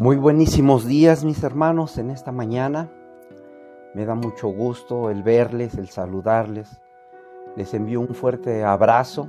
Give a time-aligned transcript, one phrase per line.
[0.00, 2.88] Muy buenísimos días mis hermanos en esta mañana.
[3.94, 6.80] Me da mucho gusto el verles, el saludarles.
[7.56, 9.28] Les envío un fuerte abrazo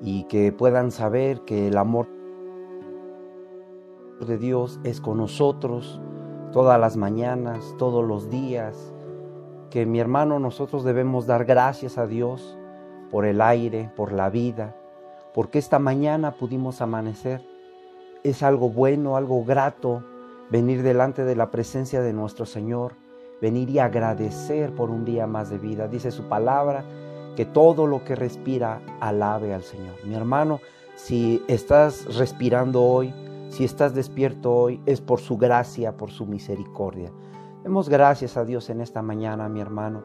[0.00, 2.06] y que puedan saber que el amor
[4.24, 6.00] de Dios es con nosotros
[6.52, 8.94] todas las mañanas, todos los días.
[9.70, 12.56] Que mi hermano nosotros debemos dar gracias a Dios
[13.10, 14.76] por el aire, por la vida,
[15.34, 17.53] porque esta mañana pudimos amanecer
[18.24, 20.02] es algo bueno, algo grato
[20.50, 22.94] venir delante de la presencia de nuestro Señor,
[23.40, 25.88] venir y agradecer por un día más de vida.
[25.88, 26.84] Dice su palabra
[27.36, 29.96] que todo lo que respira alabe al Señor.
[30.06, 30.60] Mi hermano,
[30.96, 33.12] si estás respirando hoy,
[33.50, 37.12] si estás despierto hoy, es por su gracia, por su misericordia.
[37.62, 40.02] Demos gracias a Dios en esta mañana, mi hermano.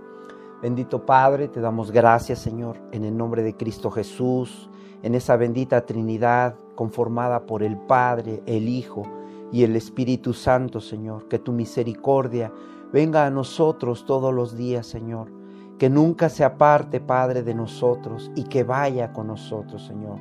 [0.61, 4.69] Bendito Padre, te damos gracias, Señor, en el nombre de Cristo Jesús,
[5.03, 9.03] en esa bendita Trinidad conformada por el Padre, el Hijo
[9.51, 11.27] y el Espíritu Santo, Señor.
[11.27, 12.53] Que tu misericordia
[12.93, 15.27] venga a nosotros todos los días, Señor.
[15.77, 20.19] Que nunca se aparte, Padre, de nosotros y que vaya con nosotros, Señor.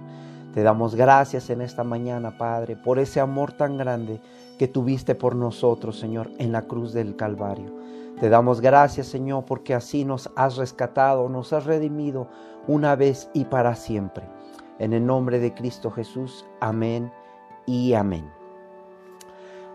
[0.53, 4.21] Te damos gracias en esta mañana, Padre, por ese amor tan grande
[4.59, 7.73] que tuviste por nosotros, Señor, en la cruz del Calvario.
[8.19, 12.27] Te damos gracias, Señor, porque así nos has rescatado, nos has redimido
[12.67, 14.38] una vez y para siempre.
[14.79, 17.11] En el nombre de Cristo Jesús, amén
[17.67, 18.31] y amén.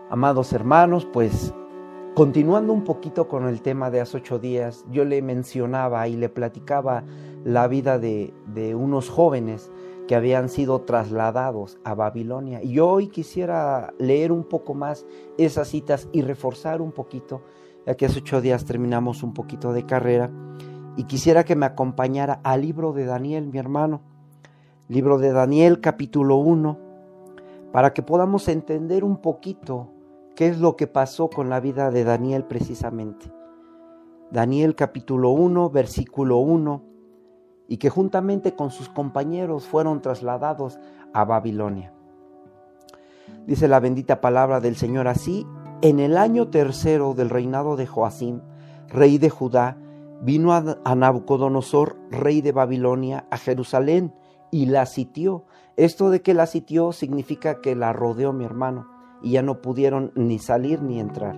[0.08, 1.52] Amados hermanos, pues
[2.14, 6.30] continuando un poquito con el tema de hace ocho días, yo le mencionaba y le
[6.30, 7.04] platicaba
[7.44, 9.70] la vida de, de unos jóvenes
[10.08, 12.62] que habían sido trasladados a Babilonia.
[12.62, 15.04] Y hoy quisiera leer un poco más
[15.36, 17.42] esas citas y reforzar un poquito,
[17.86, 20.30] ya que hace ocho días terminamos un poquito de carrera,
[20.96, 24.13] y quisiera que me acompañara al libro de Daniel, mi hermano
[24.88, 26.78] libro de Daniel capítulo 1,
[27.72, 29.88] para que podamos entender un poquito
[30.36, 33.32] qué es lo que pasó con la vida de Daniel precisamente.
[34.30, 36.82] Daniel capítulo 1, versículo 1,
[37.66, 40.78] y que juntamente con sus compañeros fueron trasladados
[41.14, 41.94] a Babilonia.
[43.46, 45.46] Dice la bendita palabra del Señor así,
[45.80, 48.42] en el año tercero del reinado de Joacim,
[48.88, 49.78] rey de Judá,
[50.20, 54.12] vino a Nabucodonosor, rey de Babilonia, a Jerusalén,
[54.54, 55.46] y la sitió.
[55.76, 58.88] Esto de que la sitió significa que la rodeó mi hermano
[59.20, 61.36] y ya no pudieron ni salir ni entrar.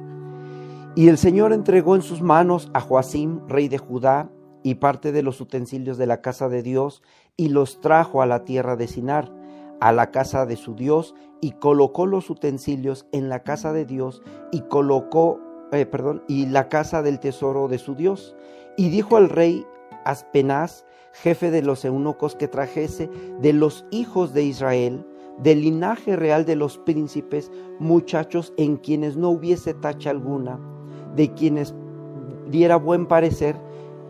[0.94, 4.28] Y el Señor entregó en sus manos a Joacim, rey de Judá,
[4.62, 7.02] y parte de los utensilios de la casa de Dios,
[7.38, 9.32] y los trajo a la tierra de Sinar,
[9.80, 14.22] a la casa de su Dios, y colocó los utensilios en la casa de Dios,
[14.52, 15.40] y colocó,
[15.72, 18.36] eh, perdón, y la casa del tesoro de su Dios.
[18.76, 19.64] Y dijo al rey
[20.04, 20.85] Aspenaz,
[21.22, 23.08] jefe de los eunucos, que trajese
[23.40, 25.06] de los hijos de Israel,
[25.38, 30.58] del linaje real de los príncipes, muchachos en quienes no hubiese tacha alguna,
[31.14, 31.74] de quienes
[32.50, 33.56] diera buen parecer,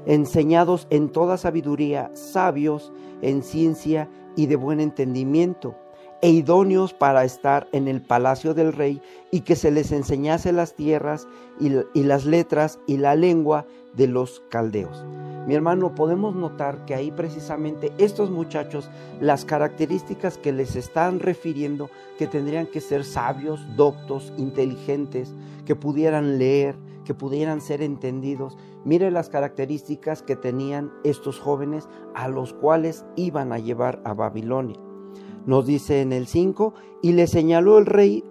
[0.06, 2.92] enseñados en toda sabiduría, sabios
[3.22, 5.76] en ciencia y de buen entendimiento,
[6.22, 9.00] e idóneos para estar en el palacio del rey,
[9.30, 11.26] y que se les enseñase las tierras
[11.60, 15.04] y, y las letras y la lengua de los caldeos.
[15.46, 18.90] Mi hermano, podemos notar que ahí precisamente estos muchachos,
[19.20, 21.88] las características que les están refiriendo,
[22.18, 25.32] que tendrían que ser sabios, doctos, inteligentes,
[25.64, 26.74] que pudieran leer,
[27.04, 28.58] que pudieran ser entendidos.
[28.84, 34.85] Mire las características que tenían estos jóvenes a los cuales iban a llevar a Babilonia.
[35.46, 38.24] Nos dice en el 5, y le señaló el rey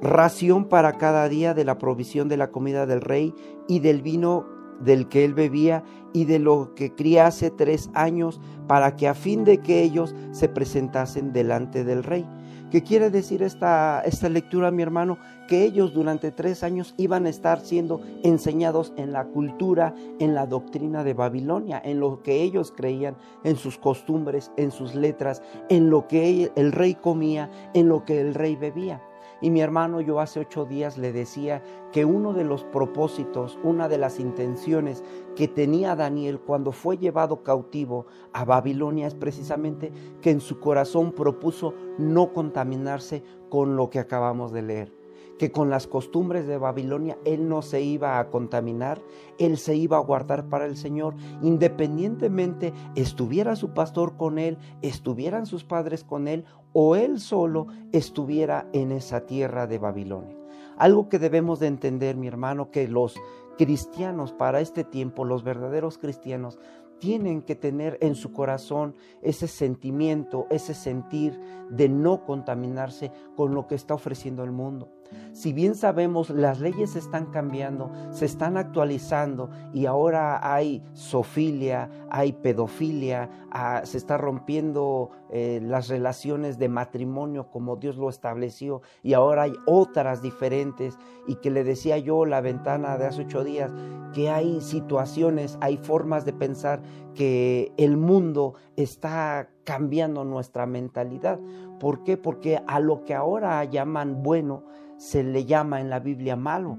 [0.00, 3.34] ración para cada día de la provisión de la comida del rey
[3.66, 4.46] y del vino
[4.80, 9.44] del que él bebía y de lo que criase tres años para que a fin
[9.44, 12.24] de que ellos se presentasen delante del rey.
[12.70, 15.16] ¿Qué quiere decir esta, esta lectura, mi hermano?
[15.48, 20.46] Que ellos durante tres años iban a estar siendo enseñados en la cultura, en la
[20.46, 25.88] doctrina de Babilonia, en lo que ellos creían, en sus costumbres, en sus letras, en
[25.88, 29.02] lo que el rey comía, en lo que el rey bebía.
[29.40, 31.62] Y mi hermano, yo hace ocho días le decía
[31.92, 35.04] que uno de los propósitos, una de las intenciones
[35.38, 41.12] que tenía Daniel cuando fue llevado cautivo a Babilonia es precisamente que en su corazón
[41.12, 44.92] propuso no contaminarse con lo que acabamos de leer
[45.38, 49.00] que con las costumbres de Babilonia él no se iba a contaminar,
[49.38, 55.46] él se iba a guardar para el Señor, independientemente estuviera su pastor con él, estuvieran
[55.46, 60.36] sus padres con él o él solo estuviera en esa tierra de Babilonia.
[60.76, 63.14] Algo que debemos de entender, mi hermano, que los
[63.58, 66.58] cristianos para este tiempo, los verdaderos cristianos,
[66.98, 71.38] tienen que tener en su corazón ese sentimiento, ese sentir
[71.68, 74.90] de no contaminarse con lo que está ofreciendo el mundo.
[75.32, 82.32] Si bien sabemos, las leyes están cambiando, se están actualizando y ahora hay sofilia, hay
[82.32, 89.12] pedofilia, ah, se está rompiendo eh, las relaciones de matrimonio como Dios lo estableció y
[89.12, 93.70] ahora hay otras diferentes y que le decía yo la ventana de hace ocho días
[94.12, 96.82] que hay situaciones, hay formas de pensar
[97.14, 101.38] que el mundo está cambiando nuestra mentalidad.
[101.78, 102.16] ¿Por qué?
[102.16, 104.64] Porque a lo que ahora llaman bueno
[104.98, 106.76] se le llama en la Biblia malo.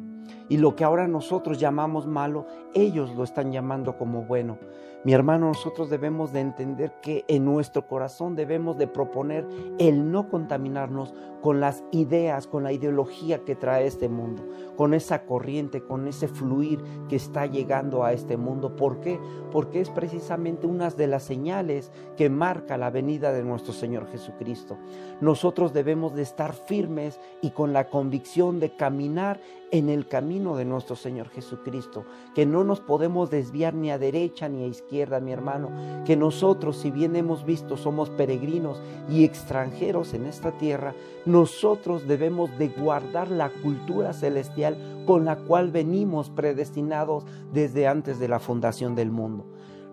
[0.48, 2.46] Y lo que ahora nosotros llamamos malo,
[2.76, 4.60] ellos lo están llamando como bueno.
[5.06, 9.48] Mi hermano, nosotros debemos de entender que en nuestro corazón debemos de proponer
[9.78, 15.26] el no contaminarnos con las ideas, con la ideología que trae este mundo, con esa
[15.26, 18.76] corriente, con ese fluir que está llegando a este mundo.
[18.76, 19.20] ¿Por qué?
[19.54, 24.78] Porque es precisamente una de las señales que marca la venida de nuestro Señor Jesucristo.
[25.22, 29.40] Nosotros debemos de estar firmes y con la convicción de caminar
[29.72, 32.04] en el camino de nuestro Señor Jesucristo,
[32.34, 35.70] que no nos podemos desviar ni a derecha ni a izquierda, mi hermano,
[36.06, 40.94] que nosotros, si bien hemos visto, somos peregrinos y extranjeros en esta tierra,
[41.26, 48.28] nosotros debemos de guardar la cultura celestial con la cual venimos predestinados desde antes de
[48.28, 49.46] la fundación del mundo.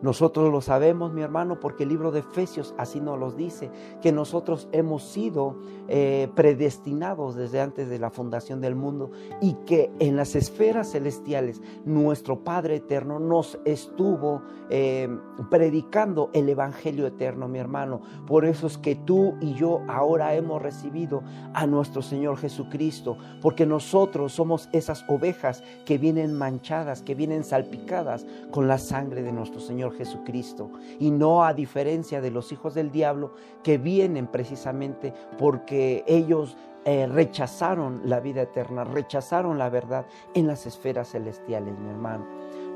[0.03, 3.71] Nosotros lo sabemos, mi hermano, porque el libro de Efesios así nos los dice,
[4.03, 5.57] que nosotros hemos sido
[5.89, 9.11] eh, predestinados desde antes de la fundación del mundo
[9.41, 15.09] y que en las esferas celestiales nuestro Padre eterno nos estuvo eh,
[15.51, 18.03] predicando el Evangelio eterno, mi hermano.
[18.27, 21.23] Por eso es que tú y yo ahora hemos recibido
[21.55, 28.27] a nuestro Señor Jesucristo, porque nosotros somos esas ovejas que vienen manchadas, que vienen salpicadas
[28.51, 32.91] con la sangre de nuestro Señor Jesucristo y no a diferencia de los hijos del
[32.91, 40.47] diablo que vienen precisamente porque ellos eh, rechazaron la vida eterna, rechazaron la verdad en
[40.47, 42.25] las esferas celestiales, mi hermano.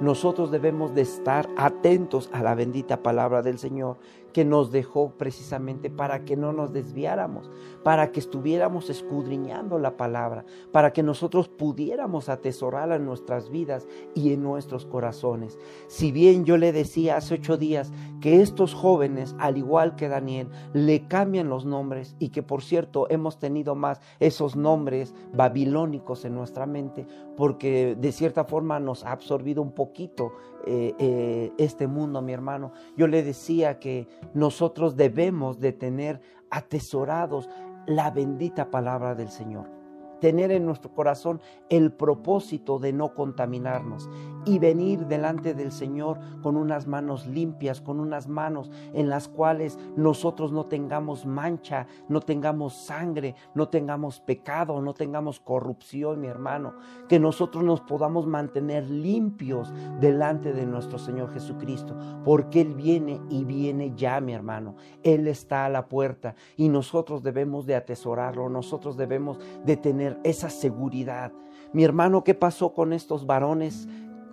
[0.01, 3.99] Nosotros debemos de estar atentos a la bendita palabra del Señor
[4.33, 7.51] que nos dejó precisamente para que no nos desviáramos,
[7.83, 14.33] para que estuviéramos escudriñando la palabra, para que nosotros pudiéramos atesorarla en nuestras vidas y
[14.33, 15.59] en nuestros corazones.
[15.89, 20.49] Si bien yo le decía hace ocho días que estos jóvenes, al igual que Daniel,
[20.73, 26.35] le cambian los nombres y que por cierto hemos tenido más esos nombres babilónicos en
[26.35, 27.07] nuestra mente,
[27.37, 30.33] porque de cierta forma nos ha absorbido un poquito
[30.67, 32.73] eh, eh, este mundo, mi hermano.
[32.97, 36.21] Yo le decía que nosotros debemos de tener
[36.51, 37.49] atesorados
[37.87, 39.80] la bendita palabra del Señor
[40.21, 44.09] tener en nuestro corazón el propósito de no contaminarnos
[44.45, 49.79] y venir delante del Señor con unas manos limpias, con unas manos en las cuales
[49.97, 56.75] nosotros no tengamos mancha, no tengamos sangre, no tengamos pecado, no tengamos corrupción, mi hermano,
[57.09, 63.45] que nosotros nos podamos mantener limpios delante de nuestro Señor Jesucristo, porque Él viene y
[63.45, 64.75] viene ya, mi hermano.
[65.03, 70.51] Él está a la puerta y nosotros debemos de atesorarlo, nosotros debemos de tener esa
[70.51, 71.33] seguridad.
[71.73, 73.89] Mi hermano, ¿qué pasó con estos varones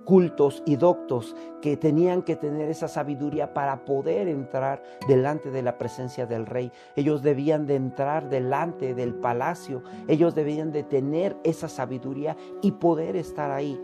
[0.07, 5.77] cultos y doctos que tenían que tener esa sabiduría para poder entrar delante de la
[5.77, 6.72] presencia del rey.
[6.96, 13.17] Ellos debían de entrar delante del palacio, ellos debían de tener esa sabiduría y poder
[13.17, 13.77] estar ahí.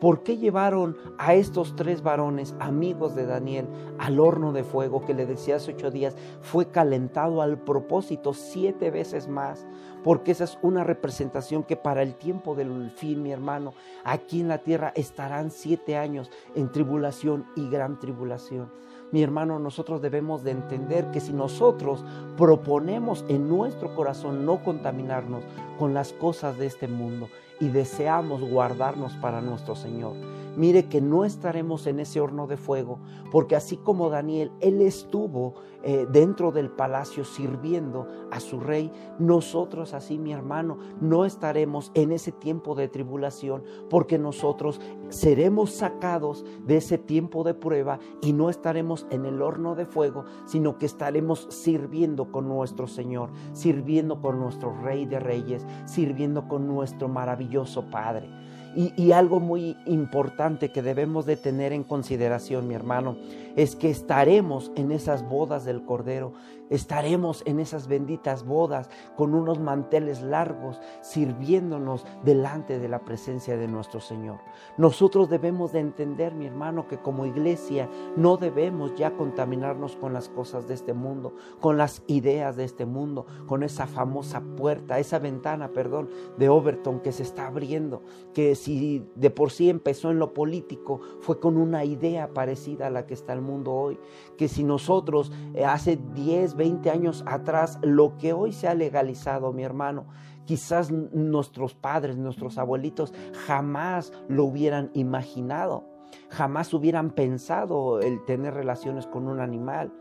[0.00, 3.66] ¿Por qué llevaron a estos tres varones, amigos de Daniel,
[3.98, 8.90] al horno de fuego que le decía hace ocho días fue calentado al propósito siete
[8.90, 9.66] veces más?
[10.02, 13.72] Porque esa es una representación que para el tiempo del fin, mi hermano,
[14.04, 18.70] aquí en la tierra estarán siete años en tribulación y gran tribulación.
[19.14, 22.04] Mi hermano, nosotros debemos de entender que si nosotros
[22.36, 25.44] proponemos en nuestro corazón no contaminarnos
[25.78, 27.28] con las cosas de este mundo
[27.60, 30.14] y deseamos guardarnos para nuestro Señor,
[30.56, 32.98] mire que no estaremos en ese horno de fuego,
[33.30, 35.54] porque así como Daniel, él estuvo
[35.86, 42.10] eh, dentro del palacio sirviendo a su rey, nosotros así, mi hermano, no estaremos en
[42.10, 48.48] ese tiempo de tribulación, porque nosotros seremos sacados de ese tiempo de prueba y no
[48.48, 54.40] estaremos en el horno de fuego, sino que estaremos sirviendo con nuestro Señor, sirviendo con
[54.40, 58.28] nuestro Rey de Reyes, sirviendo con nuestro maravilloso Padre.
[58.76, 63.16] Y, algo muy importante que debemos de tener en consideración, mi hermano,
[63.54, 66.32] es que estaremos en esas bodas del Cordero,
[66.70, 73.68] estaremos en esas benditas bodas con unos manteles largos, sirviéndonos delante de la presencia de
[73.68, 74.38] nuestro Señor.
[74.76, 80.28] Nosotros debemos de entender, mi hermano, que como iglesia no debemos ya contaminarnos con las
[80.28, 85.18] cosas de este mundo, con las ideas de este mundo, con esa famosa puerta, esa
[85.18, 88.02] ventana, perdón, de Overton que se está abriendo,
[88.32, 92.90] que si de por sí empezó en lo político, fue con una idea parecida a
[92.90, 93.98] la que está el mundo hoy,
[94.36, 99.52] que si nosotros eh, hace 10, 20 años atrás, lo que hoy se ha legalizado,
[99.52, 100.06] mi hermano,
[100.44, 103.12] quizás nuestros padres, nuestros abuelitos
[103.46, 105.94] jamás lo hubieran imaginado
[106.30, 109.92] jamás hubieran pensado el tener relaciones con un animal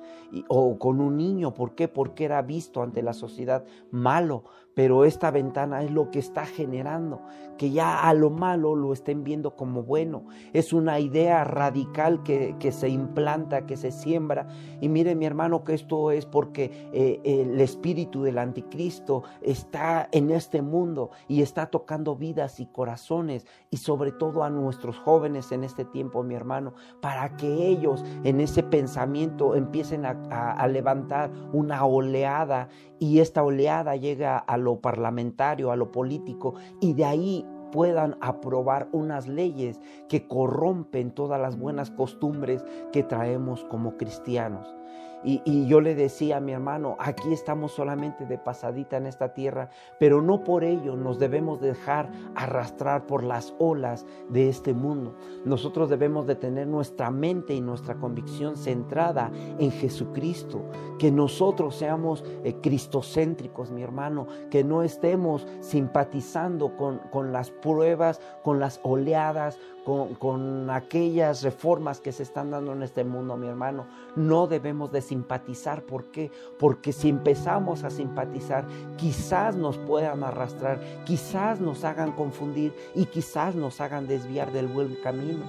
[0.48, 1.54] o con un niño.
[1.54, 1.88] ¿Por qué?
[1.88, 4.44] Porque era visto ante la sociedad malo
[4.76, 7.22] pero esta ventana es lo que está generando
[7.58, 10.26] que ya a lo malo lo estén viendo como bueno.
[10.54, 14.48] Es una idea radical que, se implanta, que se siembra.
[14.82, 20.32] Y mire mi hermano que esto es porque eh, el espíritu del anticristo está en
[20.32, 25.64] este mundo y está tocando vidas y corazones y sobre todo a nuestros jóvenes en
[25.64, 32.70] este tiempo, mi hermano, para que ellos en ese pensamiento empiecen a levantar una oleada
[33.00, 38.88] y esta oleada llega a lo parlamentario, a lo político, y de ahí puedan aprobar
[38.92, 44.76] unas leyes que corrompen todas las buenas costumbres que traemos como cristianos.
[45.24, 49.70] Y, yo le decía a mi hermano, aquí estamos solamente de pasadita en esta tierra,
[50.00, 55.16] pero no por ello nos debemos dejar arrastrar por las olas de este mundo.
[55.46, 60.62] Nosotros debemos de tener nuestra mente y nuestra convicción centrada en Jesucristo,
[61.00, 68.20] que nosotros seamos eh, cristocéntricos, mi hermano, que no estemos simpatizando con, con las pruebas,
[68.44, 73.86] con las oleadas, con, aquellas reformas que se están dando en este mundo, mi hermano.
[74.16, 75.84] No debemos de simpatizar.
[75.84, 76.32] ¿Por qué?
[76.58, 78.66] Porque si empezamos a simpatizar,
[78.98, 84.96] quizás nos puedan arrastrar, quizás nos hagan confundir y quizás nos hagan desviar del buen
[85.04, 85.44] camino.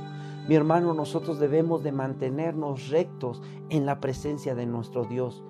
[0.49, 5.43] Mi hermano, nosotros debemos de mantenernos rectos en la presencia de nuestro Dios.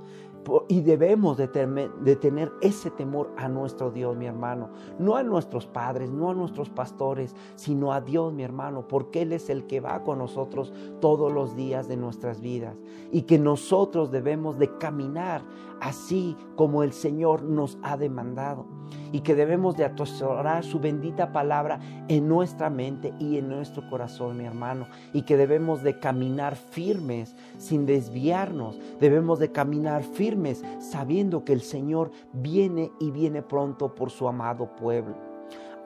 [0.69, 4.71] Y debemos de, tener ese temor a nuestro Dios, mi hermano.
[4.99, 9.33] No a nuestros padres, no a nuestros pastores, sino a Dios, mi hermano, porque Él
[9.33, 12.77] es el que va con nosotros todos los días de nuestras vidas.
[13.13, 15.43] Y que nosotros debemos de caminar
[15.81, 18.67] así como el Señor nos ha demandado.
[19.13, 24.37] Y que debemos de atesorar su bendita palabra en nuestra mente y en nuestro corazón,
[24.37, 24.87] mi hermano.
[25.13, 28.79] Y que debemos de caminar firmes sin desviarnos.
[29.01, 30.34] Debemos de caminar firmes
[30.79, 35.15] sabiendo que el Señor viene y viene pronto por su amado pueblo.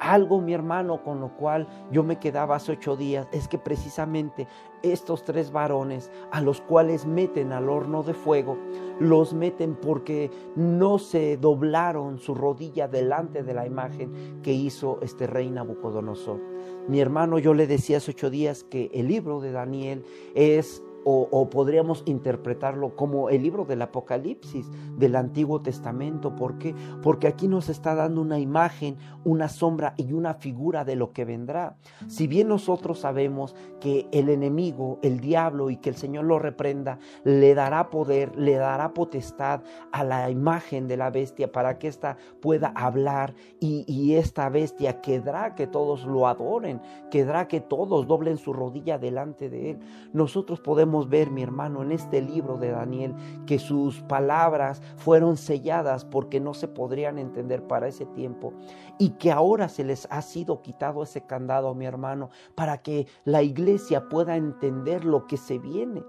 [0.00, 4.46] Algo, mi hermano, con lo cual yo me quedaba hace ocho días, es que precisamente
[4.82, 8.56] estos tres varones a los cuales meten al horno de fuego,
[9.00, 15.26] los meten porque no se doblaron su rodilla delante de la imagen que hizo este
[15.26, 16.40] rey Nabucodonosor.
[16.86, 21.48] Mi hermano, yo le decía hace ocho días que el libro de Daniel es o,
[21.50, 26.34] podríamos interpretarlo como el libro del Apocalipsis del Antiguo Testamento.
[26.36, 26.74] ¿Por qué?
[27.02, 31.24] Porque aquí nos está dando una imagen, una sombra y una figura de lo que
[31.24, 31.76] vendrá.
[32.08, 36.98] Si bien nosotros sabemos que el enemigo, el diablo y que el Señor lo reprenda,
[37.24, 39.62] le dará poder, le dará potestad
[39.92, 45.00] a la imagen de la bestia para que ésta pueda hablar y, y esta bestia
[45.00, 49.78] quedará que todos lo adoren, quedará que todos doblen su rodilla delante de él.
[50.12, 53.14] Nosotros podemos ver, mi hermano, en este libro de Daniel,
[53.46, 58.52] que sus palabras fueron selladas porque no se podrían entender para ese tiempo
[58.98, 63.42] y que ahora se les ha sido quitado ese candado, mi hermano, para que la
[63.42, 66.02] iglesia pueda entender lo que se viene.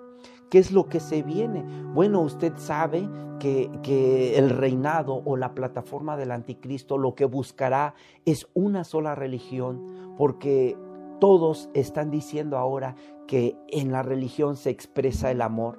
[0.49, 1.63] ¿Qué es lo que se viene?
[1.93, 3.07] Bueno, usted sabe
[3.39, 7.93] que, que, el reinado o la plataforma del anticristo lo que buscará
[8.25, 10.75] es una sola religión, porque
[11.19, 12.95] todos están diciendo ahora
[13.29, 15.77] que en la religión se expresa el amor,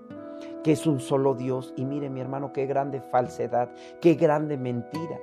[0.62, 1.74] que es un solo Dios.
[1.76, 5.18] Y mire mi hermano, qué grande falsedad, qué grande mentira.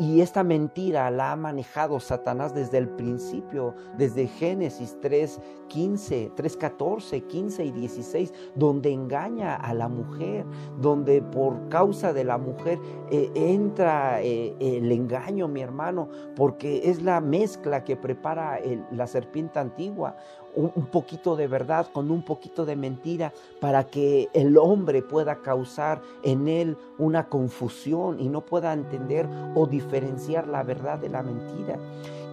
[0.00, 6.56] Y, esta mentira la ha manejado Satanás desde el principio, desde Génesis 3, 15, 3,
[6.56, 10.44] 14, 15 y 16, donde engaña a la mujer,
[10.80, 12.80] donde por causa de la mujer
[13.12, 18.58] eh, entra eh, el engaño, mi hermano, porque es la mezcla que prepara
[18.90, 20.16] la serpiente antigua
[20.58, 26.02] un, poquito de verdad con un poquito de mentira para que el hombre pueda causar
[26.24, 31.78] en él una confusión y no pueda entender o diferenciar la verdad de la mentira.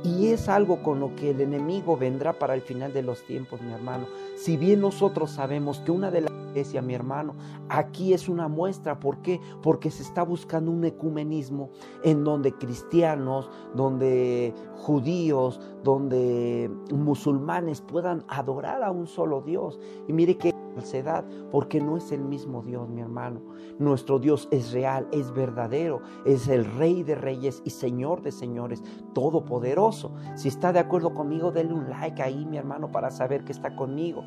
[0.04, 3.62] Y es algo con lo que el enemigo vendrá para el final de los tiempos,
[3.62, 4.08] mi hermano.
[4.38, 7.36] Si bien nosotros sabemos que una de las iglesias, mi hermano,
[7.68, 9.00] aquí es una muestra.
[9.00, 9.42] ¿Por qué?
[9.62, 11.70] Porque se está buscando un ecumenismo
[12.04, 19.80] en donde cristianos, donde judíos, donde musulmanes puedan adorar a un solo Dios.
[20.08, 23.42] Y mire que falsedad, porque no es el mismo Dios, mi hermano.
[23.80, 28.84] Nuestro Dios es real, es verdadero, es el Rey de Reyes y Señor de Señores,
[29.14, 30.14] todopoderoso.
[30.36, 33.76] Si está de acuerdo conmigo, denle un like ahí, mi hermano, para saber que está
[33.76, 34.24] conmigo.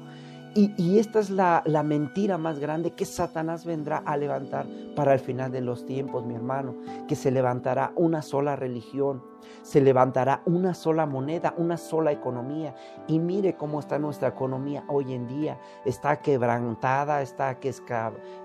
[0.60, 5.20] Y, esta es la, la, mentira más grande que Satanás vendrá a levantar para el
[5.20, 6.74] final de los tiempos, mi hermano,
[7.06, 9.22] que se levantará una sola religión,
[9.62, 12.74] se levantará una sola moneda, una sola economía.
[13.06, 15.60] Y mire cómo está nuestra economía hoy en día.
[15.84, 17.72] Está quebrantada, está que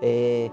[0.00, 0.52] eh,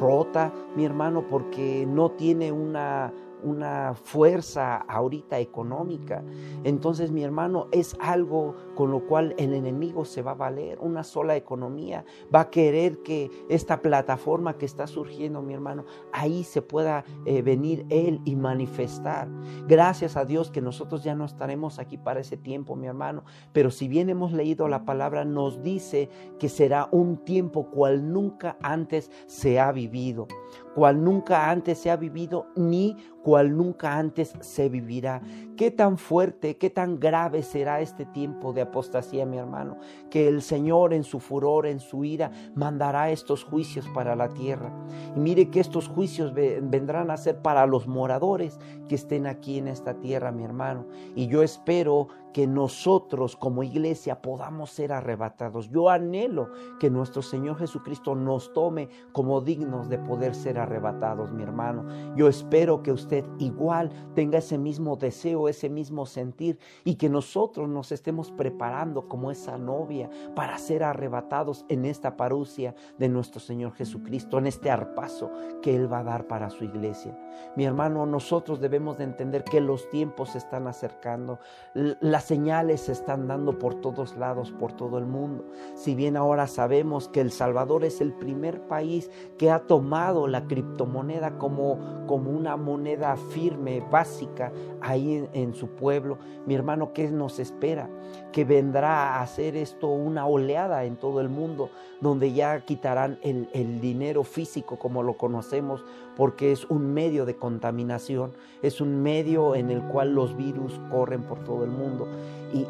[0.00, 3.12] rota, mi hermano, porque no tiene una
[3.42, 6.22] una fuerza ahorita económica.
[6.64, 11.04] Entonces, mi hermano, es algo con lo cual el enemigo se va a valer, una
[11.04, 12.04] sola economía.
[12.34, 17.42] Va a querer que esta plataforma que está surgiendo, mi hermano, ahí se pueda eh,
[17.42, 19.28] venir él y manifestar.
[19.66, 23.24] Gracias a Dios que nosotros ya no estaremos aquí para ese tiempo, mi hermano.
[23.52, 26.08] Pero si bien hemos leído la palabra, nos dice
[26.38, 30.26] que será un tiempo cual nunca antes se ha vivido
[30.74, 35.22] cual nunca antes se ha vivido ni cual nunca antes se vivirá.
[35.56, 39.76] Qué tan fuerte, qué tan grave será este tiempo de apostasía, mi hermano,
[40.10, 44.72] que el Señor en su furor, en su ira, mandará estos juicios para la tierra.
[45.14, 49.68] Y mire que estos juicios vendrán a ser para los moradores que estén aquí en
[49.68, 50.86] esta tierra, mi hermano.
[51.14, 55.68] Y yo espero que nosotros como iglesia podamos ser arrebatados.
[55.70, 61.42] Yo anhelo que nuestro Señor Jesucristo nos tome como dignos de poder ser arrebatados, mi
[61.42, 61.86] hermano.
[62.16, 67.68] Yo espero que usted igual tenga ese mismo deseo, ese mismo sentir y que nosotros
[67.68, 73.72] nos estemos preparando como esa novia para ser arrebatados en esta parucia de nuestro Señor
[73.74, 77.16] Jesucristo, en este arpazo que Él va a dar para su iglesia.
[77.56, 81.38] Mi hermano, nosotros debemos de entender que los tiempos se están acercando.
[81.74, 85.44] La señales se están dando por todos lados, por todo el mundo.
[85.74, 90.46] Si bien ahora sabemos que El Salvador es el primer país que ha tomado la
[90.46, 97.38] criptomoneda como, como una moneda firme, básica, ahí en, su pueblo, mi hermano, ¿qué nos
[97.38, 97.88] espera?
[98.32, 103.48] Que vendrá a hacer esto una oleada en todo el mundo, donde ya quitarán el,
[103.52, 105.84] el dinero físico como lo conocemos,
[106.16, 111.22] porque es un medio de contaminación, es un medio en el cual los virus corren
[111.22, 112.08] por todo el mundo.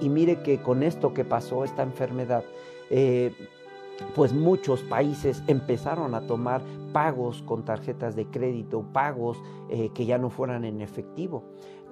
[0.01, 2.45] Y, mire que con esto que pasó, esta enfermedad,
[2.91, 3.33] eh,
[4.15, 9.39] pues muchos países empezaron a tomar pagos con tarjetas de crédito, pagos
[9.71, 11.43] eh, que ya no fueran en efectivo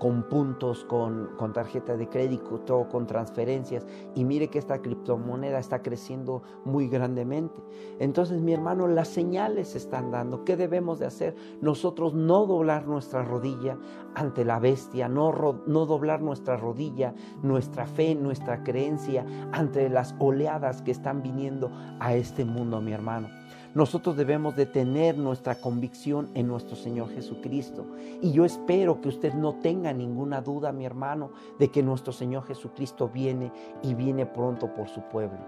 [0.00, 3.86] con puntos, con, con tarjeta de crédito, con transferencias.
[4.14, 7.62] Y mire que esta criptomoneda está creciendo muy grandemente.
[7.98, 10.42] Entonces, mi hermano, las señales se están dando.
[10.44, 11.36] ¿Qué debemos de hacer?
[11.60, 13.76] Nosotros no doblar nuestra rodilla
[14.14, 20.80] ante la bestia, no, no doblar nuestra rodilla, nuestra fe, nuestra creencia ante las oleadas
[20.80, 23.39] que están viniendo a este mundo, mi hermano.
[23.74, 27.86] Nosotros debemos de tener nuestra convicción en nuestro Señor Jesucristo.
[28.20, 32.44] Y yo espero que usted no tenga ninguna duda, mi hermano, de que nuestro Señor
[32.44, 33.52] Jesucristo viene
[33.82, 35.38] y viene pronto por su pueblo.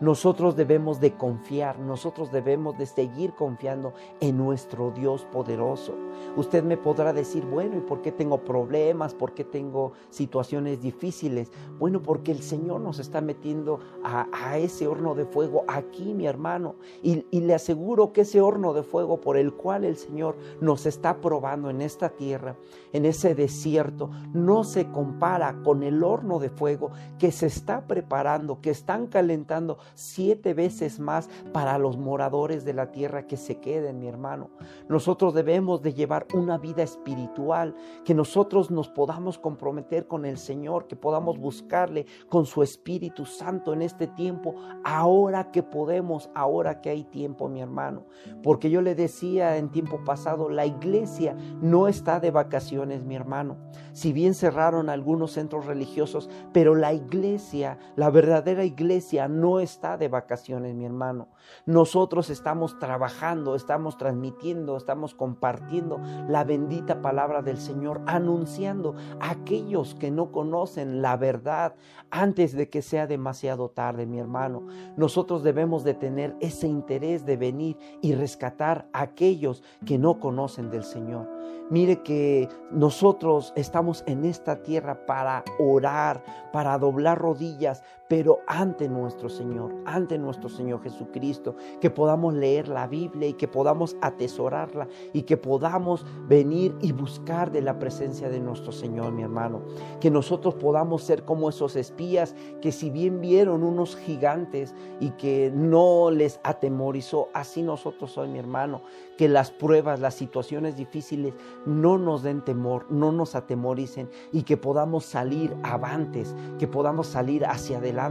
[0.00, 5.94] Nosotros debemos de confiar, nosotros debemos de seguir confiando en nuestro Dios poderoso.
[6.36, 9.14] Usted me podrá decir, bueno, ¿y por qué tengo problemas?
[9.14, 11.50] ¿Por qué tengo situaciones difíciles?
[11.78, 16.76] Bueno, porque el Señor nos está metiendo a, ese horno de fuego aquí, mi hermano,
[17.02, 20.84] y, le hace seguro que ese horno de fuego por el cual el Señor nos
[20.84, 22.54] está probando en esta tierra,
[22.92, 28.60] en ese desierto, no se compara con el horno de fuego que se está preparando,
[28.60, 34.00] que están calentando siete veces más para los moradores de la tierra que se queden,
[34.00, 34.50] mi hermano.
[34.90, 40.88] Nosotros debemos de llevar una vida espiritual, que nosotros nos podamos comprometer con el Señor,
[40.88, 46.90] que podamos buscarle con su Espíritu Santo en este tiempo, ahora que podemos, ahora que
[46.90, 48.06] hay tiempo, mi hermano.
[48.42, 53.56] Porque yo le decía en tiempo pasado, la iglesia no está de vacaciones, mi hermano.
[53.92, 60.08] Si bien cerraron algunos centros religiosos, pero la iglesia, la verdadera iglesia no está de
[60.08, 61.28] vacaciones, mi hermano.
[61.66, 69.94] Nosotros estamos trabajando, estamos transmitiendo, estamos compartiendo la bendita palabra del Señor, anunciando a aquellos
[69.94, 71.74] que no conocen la verdad
[72.10, 74.66] antes de que sea demasiado tarde, mi hermano.
[74.96, 80.70] Nosotros debemos de tener ese interés de venir y rescatar a aquellos que no conocen
[80.70, 81.41] del Señor.
[81.70, 89.30] Mire que nosotros estamos en esta tierra para orar, para doblar rodillas, pero ante nuestro
[89.30, 95.22] Señor, ante nuestro Señor Jesucristo, que podamos leer la Biblia y que podamos atesorarla y
[95.22, 99.62] que podamos venir y buscar de la presencia de nuestro Señor, mi hermano.
[99.98, 105.50] Que nosotros podamos ser como esos espías que si bien vieron unos gigantes y que
[105.50, 108.82] no les atemorizó, así nosotros hoy, mi hermano,
[109.16, 111.32] que las pruebas, las situaciones difíciles
[111.64, 117.46] no nos den temor, no nos atemoricen y que podamos salir avantes, que podamos salir
[117.46, 118.01] hacia adelante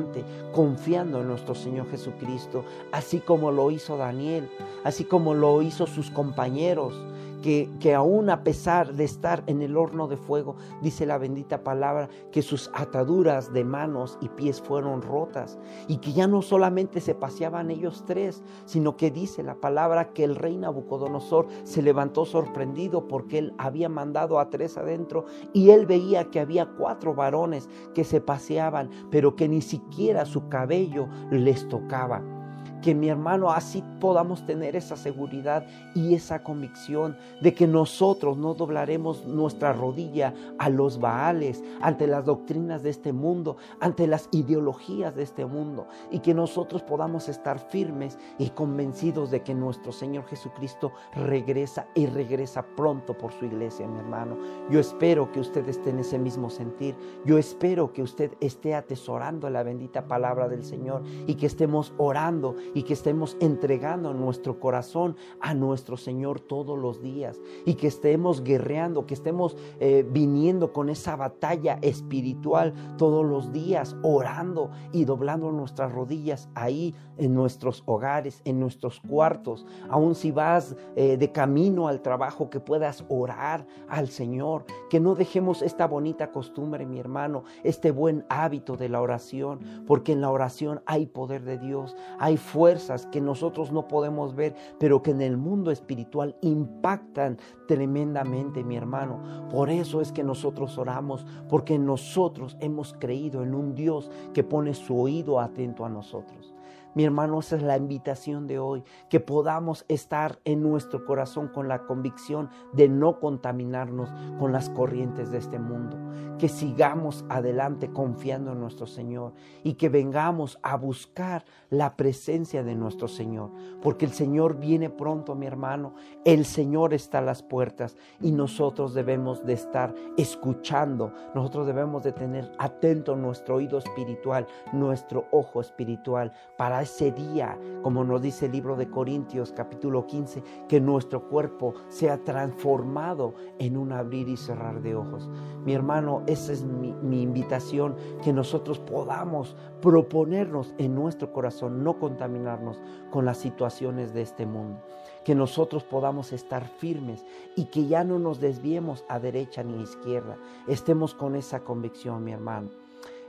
[0.54, 4.50] confiando en nuestro Señor Jesucristo, así como lo hizo Daniel,
[4.84, 6.94] así como lo hizo sus compañeros
[7.42, 12.10] que, aún a pesar de estar en el horno de fuego, dice la bendita palabra,
[12.32, 17.16] que sus ataduras de manos y pies fueron rotas y que ya no solamente se
[17.16, 23.08] paseaban ellos tres, sino que dice la palabra que el rey Nabucodonosor se levantó sorprendido
[23.08, 28.04] porque él había mandado a tres adentro y él veía que había cuatro varones que
[28.04, 32.41] se paseaban, pero que ni siquiera su cabello les tocaba
[32.82, 35.66] que mi hermano así podamos tener esa seguridad
[35.96, 42.26] y esa convicción de que nosotros no doblaremos nuestra rodilla a los baales, ante las
[42.26, 47.60] doctrinas de este mundo, ante las ideologías de este mundo y que nosotros podamos estar
[47.60, 53.88] firmes y convencidos de que nuestro Señor Jesucristo regresa y regresa pronto por su iglesia,
[53.88, 54.38] mi hermano.
[54.70, 56.96] Yo espero que usted esté en ese mismo sentir.
[57.26, 62.56] Yo espero que usted esté atesorando la bendita palabra del Señor y que estemos orando
[62.74, 68.44] y que estemos entregando nuestro corazón a nuestro Señor todos los días y que estemos
[68.44, 75.52] guerreando, que estemos eh, viniendo con esa batalla espiritual todos los días, orando y doblando
[75.52, 81.88] nuestras rodillas ahí en nuestros hogares, en nuestros cuartos, aun si vas eh, de camino
[81.88, 87.44] al trabajo, que puedas orar al Señor, que no dejemos esta bonita costumbre, mi hermano,
[87.64, 92.38] este buen hábito de la oración, porque en la oración hay poder de Dios, hay
[92.62, 98.78] fuerzas que nosotros no podemos ver, pero que en el mundo espiritual impactan tremendamente, mi
[98.78, 99.48] hermano.
[99.50, 104.76] Por eso es que nosotros oramos, porque nosotros hemos creído en un Dios que pone
[104.76, 106.51] su oído atento a nosotros.
[106.94, 111.70] Mi hermano, esa es la invitación de hoy, que podamos estar en nuestro corazón con
[111.70, 115.98] la convicción de no contaminarnos con las corrientes de este mundo,
[116.38, 122.76] que sigamos adelante confiando en nuestro Señor y que vengamos a buscar la presencia de
[122.76, 123.52] nuestro Señor,
[123.82, 125.94] porque el Señor viene pronto, mi hermano,
[126.26, 132.12] el Señor está a las puertas y nosotros debemos de estar escuchando, nosotros debemos de
[132.12, 138.54] tener atento nuestro oído espiritual, nuestro ojo espiritual para ese día, como nos dice el
[138.54, 144.82] libro de Corintios capítulo 15, que nuestro cuerpo sea transformado en un abrir y cerrar
[144.82, 145.30] de ojos.
[145.66, 152.00] Mi hermano, esa es mi, mi invitación, que nosotros podamos proponernos en nuestro corazón no
[152.00, 154.82] contaminarnos con las situaciones de este mundo
[155.24, 157.24] que nosotros podamos estar firmes
[157.56, 160.38] y que ya no nos desviemos a derecha ni a izquierda.
[160.68, 162.81] Estemos con esa convicción, mi hermano.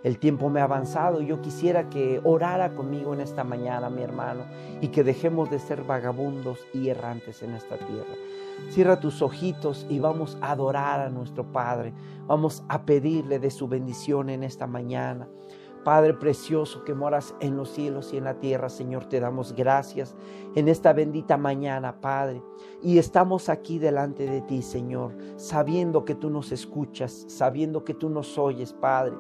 [0.02, 4.02] El tiempo me ha avanzado y yo quisiera que orara conmigo en esta mañana, mi
[4.02, 4.44] hermano,
[4.80, 8.14] y que dejemos de ser vagabundos y errantes en esta tierra.
[8.70, 11.92] Cierra tus ojitos y vamos a adorar a nuestro Padre.
[12.26, 15.28] Vamos a pedirle de su bendición en esta mañana.
[15.84, 20.14] Padre precioso que moras en los cielos y en la tierra, Señor, te damos gracias
[20.54, 22.40] en esta bendita mañana, Padre.
[22.82, 28.10] Y estamos aquí delante de ti, Señor, sabiendo que tú nos escuchas, sabiendo que tú
[28.10, 29.14] nos oyes, Padre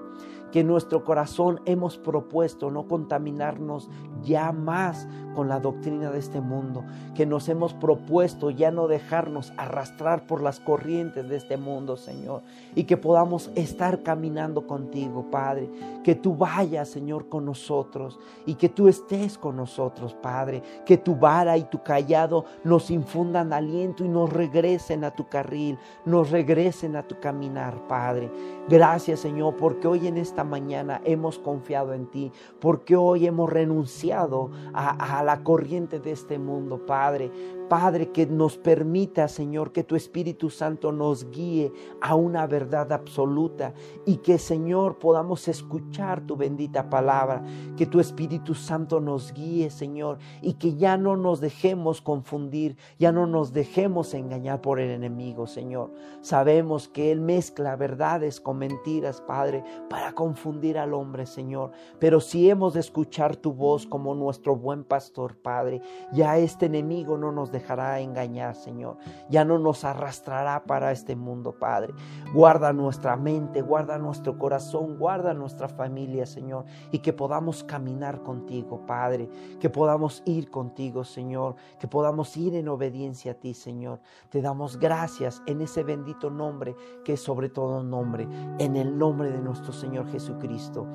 [0.52, 3.88] que en nuestro corazón hemos propuesto no contaminarnos
[4.22, 6.84] ya más con la doctrina de este mundo,
[7.14, 12.42] que nos hemos propuesto ya no dejarnos arrastrar por las corrientes de este mundo, Señor,
[12.74, 15.70] y que podamos estar caminando contigo, Padre,
[16.04, 21.16] que tú vayas, Señor, con nosotros y que tú estés con nosotros, Padre, que tu
[21.16, 26.96] vara y tu callado nos infundan aliento y nos regresen a tu carril, nos regresen
[26.96, 28.30] a tu caminar, Padre.
[28.68, 35.22] Gracias, Señor, porque hoy en mañana hemos confiado en ti, porque hoy hemos renunciado a
[35.24, 37.30] la corriente de este mundo, Padre.
[37.72, 43.72] Padre, que nos permita, Señor, que tu Espíritu Santo nos guíe a una verdad absoluta
[44.04, 47.42] y que, Señor, podamos escuchar tu bendita palabra,
[47.78, 53.10] que tu Espíritu Santo nos guíe, Señor, y que ya no nos dejemos confundir, ya
[53.10, 55.94] no nos dejemos engañar por el enemigo, Señor.
[56.20, 61.70] Sabemos que Él mezcla verdades con mentiras, Padre, para confundir al hombre, Señor.
[61.98, 65.80] Pero si hemos de escuchar tu voz como nuestro buen pastor, Padre,
[66.12, 68.96] ya este enemigo no nos deja dejará engañar, Señor.
[69.30, 71.94] Ya no nos arrastrará para este mundo, Padre.
[72.34, 76.64] Guarda nuestra mente, guarda nuestro corazón, guarda nuestra familia, Señor.
[76.90, 79.30] Y que podamos caminar contigo, Padre.
[79.60, 81.54] Que podamos ir contigo, Señor.
[81.78, 84.00] Que podamos ir en obediencia a ti, Señor.
[84.28, 88.26] Te damos gracias en ese bendito nombre que es sobre todo nombre.
[88.58, 90.86] En el nombre de nuestro Señor Jesucristo.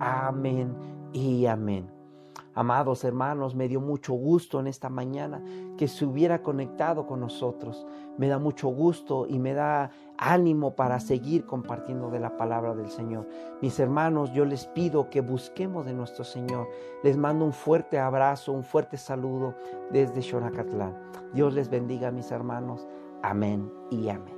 [0.00, 0.74] Amén
[1.12, 1.93] y amén.
[2.54, 5.42] Amados hermanos, me dio mucho gusto en esta mañana
[5.76, 7.86] que se hubiera conectado con nosotros.
[8.16, 12.88] Me da mucho gusto y me da ánimo para seguir compartiendo de la palabra del
[12.88, 13.28] Señor.
[13.60, 16.68] Mis hermanos, yo les pido que busquemos de nuestro Señor.
[17.02, 19.54] Les mando un fuerte abrazo, un fuerte saludo
[19.90, 20.94] desde Xonacatlán.
[21.32, 22.86] Dios les bendiga, mis hermanos.
[23.22, 24.33] Amén y amén.